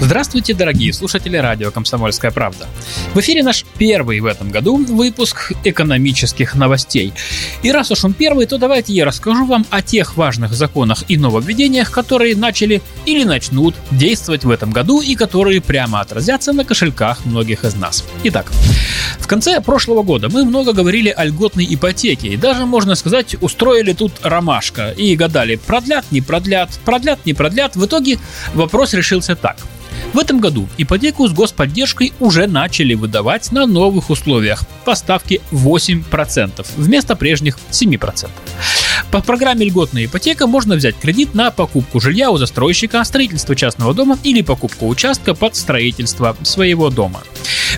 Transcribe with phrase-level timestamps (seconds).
[0.00, 2.68] Здравствуйте, дорогие слушатели радио «Комсомольская правда».
[3.14, 7.12] В эфире наш первый в этом году выпуск экономических новостей.
[7.62, 11.16] И раз уж он первый, то давайте я расскажу вам о тех важных законах и
[11.16, 17.24] нововведениях, которые начали или начнут действовать в этом году и которые прямо отразятся на кошельках
[17.24, 18.04] многих из нас.
[18.22, 18.52] Итак,
[19.18, 23.94] в конце прошлого года мы много говорили о льготной ипотеке и даже, можно сказать, устроили
[23.94, 27.74] тут ромашка и гадали, продлят, не продлят, продлят, не продлят.
[27.74, 28.20] В итоге
[28.54, 29.56] вопрос решился так–
[30.12, 36.66] в этом году ипотеку с господдержкой уже начали выдавать на новых условиях по ставке 8%
[36.76, 38.28] вместо прежних 7%.
[39.10, 44.18] По программе «Льготная ипотека» можно взять кредит на покупку жилья у застройщика, строительство частного дома
[44.22, 47.22] или покупку участка под строительство своего дома.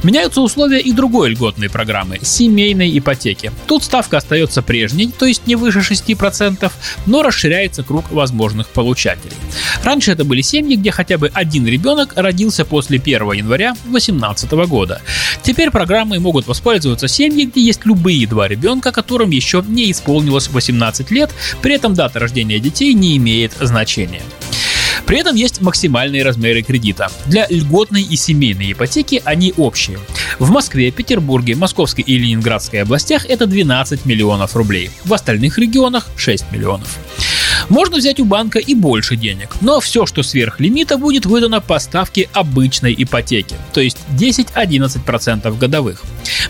[0.02, 3.52] Меняются условия и другой льготной программы– семейной ипотеки.
[3.66, 6.70] Тут ставка остается прежней, то есть не выше 6%,
[7.06, 9.36] но расширяется круг возможных получателей.
[9.84, 15.00] Раньше это были семьи, где хотя бы один ребенок родился после 1 января 2018 года.
[15.42, 21.10] Теперь программой могут воспользоваться семьи, где есть любые два ребенка, которым еще не исполнилось 18
[21.10, 21.30] лет,
[21.62, 24.22] при этом дата рождения детей не имеет значения.
[25.10, 27.10] При этом есть максимальные размеры кредита.
[27.26, 29.98] Для льготной и семейной ипотеки они общие.
[30.38, 34.92] В Москве, Петербурге, Московской и Ленинградской областях это 12 миллионов рублей.
[35.04, 36.96] В остальных регионах 6 миллионов.
[37.68, 41.80] Можно взять у банка и больше денег, но все, что сверх лимита, будет выдано по
[41.80, 46.02] ставке обычной ипотеки, то есть 10-11% годовых.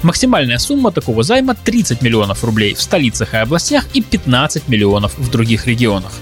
[0.02, 5.30] Максимальная сумма такого займа 30 миллионов рублей в столицах и областях и 15 миллионов в
[5.30, 6.12] других регионах.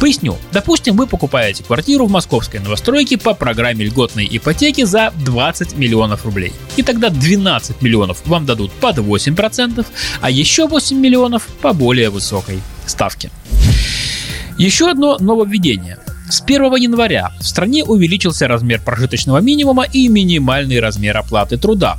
[0.00, 0.38] Поясню.
[0.50, 6.52] Допустим, вы покупаете квартиру в московской новостройке по программе льготной ипотеки за 20 миллионов рублей.
[6.78, 9.86] И тогда 12 миллионов вам дадут под 8%,
[10.22, 13.30] а еще 8 миллионов по более высокой ставке.
[14.56, 15.98] Еще одно нововведение.
[16.30, 21.98] С 1 января в стране увеличился размер прожиточного минимума и минимальный размер оплаты труда.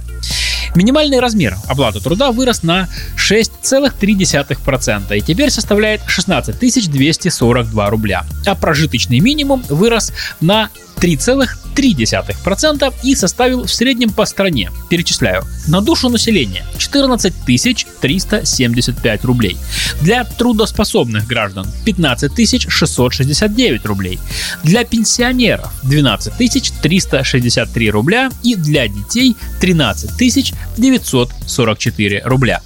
[0.76, 2.88] Минимальный размер оплаты труда вырос на
[3.18, 10.70] 6,3% и теперь составляет 16 242 рубля, а прожиточный минимум вырос на
[11.02, 19.58] 3,3% и составил в среднем по стране, перечисляю, на душу населения 14 375 рублей.
[20.02, 24.20] Для трудоспособных граждан 15 669 рублей.
[24.64, 26.34] Для пенсионеров 12
[26.82, 32.62] 363 рубля и для детей 13 944 рубля.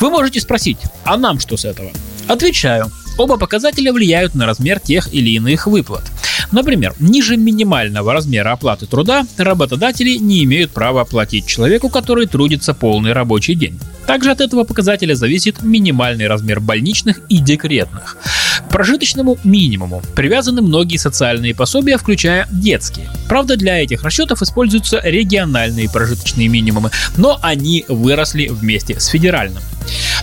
[0.00, 1.90] Вы можете спросить, а нам что с этого?
[2.26, 6.04] Отвечаю, оба показателя влияют на размер тех или иных выплат.
[6.52, 13.12] Например, ниже минимального размера оплаты труда работодатели не имеют права оплатить человеку, который трудится полный
[13.12, 13.78] рабочий день.
[14.06, 18.18] Также от этого показателя зависит минимальный размер больничных и декретных.
[18.66, 23.08] К прожиточному минимуму привязаны многие социальные пособия, включая детские.
[23.28, 29.62] Правда, для этих расчетов используются региональные прожиточные минимумы, но они выросли вместе с федеральным.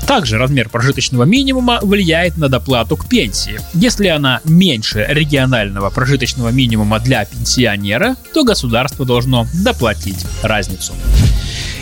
[0.07, 3.59] Также размер прожиточного минимума влияет на доплату к пенсии.
[3.73, 10.93] Если она меньше регионального прожиточного минимума для пенсионера, то государство должно доплатить разницу.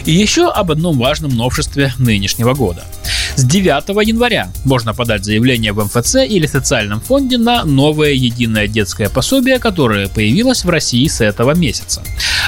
[0.05, 2.83] И еще об одном важном новшестве нынешнего года–
[3.39, 9.07] с 9 января можно подать заявление в МФЦ или социальном фонде на новое единое детское
[9.07, 12.03] пособие, которое появилось в России с этого месяца.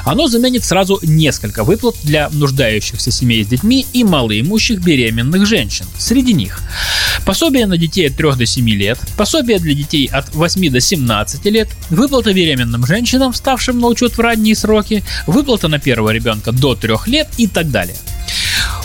[0.06, 5.86] Оно заменит сразу несколько выплат для нуждающихся семей с детьми и малоимущих беременных женщин.
[5.98, 6.62] Среди них
[7.26, 11.46] пособие на детей от 3 до 7 лет, пособие для детей от 8 до 17
[11.46, 16.76] лет, выплата беременным женщинам, ставшим на учет в ранние сроки, выплата на первого ребенка до
[16.76, 17.96] 3 лет и так далее.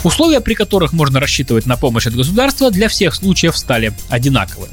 [0.03, 4.67] Условия, при которых можно рассчитывать на помощь от государства, для всех случаев стали одинаковы.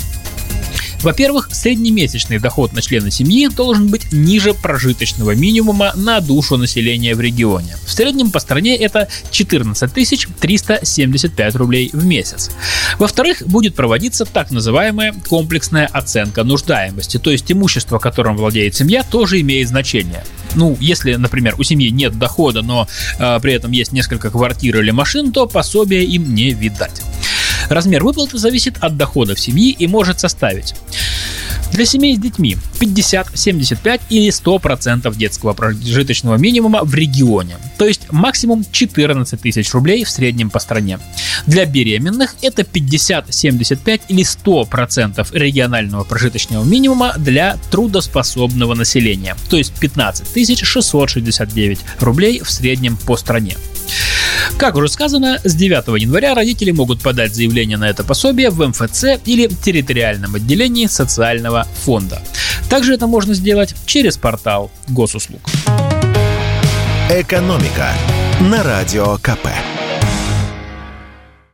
[1.04, 7.20] Во-первых, среднемесячный доход на члена семьи должен быть ниже прожиточного минимума на душу населения в
[7.20, 7.76] регионе.
[7.86, 9.92] В среднем по стране это 14
[10.40, 12.50] 375 рублей в месяц.
[12.98, 19.42] Во-вторых, будет проводиться так называемая комплексная оценка нуждаемости, то есть имущество, которым владеет семья, тоже
[19.42, 20.24] имеет значение.
[20.54, 24.90] Ну, если, например, у семьи нет дохода, но э, при этом есть несколько квартир или
[24.90, 27.02] машин, то пособия им не видать.
[27.68, 30.74] Размер выплаты зависит от доходов семьи и может составить
[31.72, 38.12] Для семей с детьми 50, 75 или 100% детского прожиточного минимума в регионе, то есть
[38.12, 40.98] максимум 14 тысяч рублей в среднем по стране.
[41.46, 49.72] Для беременных это 50, 75 или 100% регионального прожиточного минимума для трудоспособного населения, то есть
[49.78, 50.26] 15
[50.64, 53.56] 669 рублей в среднем по стране.
[54.58, 59.20] Как уже сказано, с 9 января родители могут подать заявление на это пособие в МФЦ
[59.24, 62.22] или территориальном отделении социального фонда.
[62.68, 65.40] Также это можно сделать через портал госуслуг.
[67.10, 67.92] Экономика
[68.40, 69.48] на радио КП.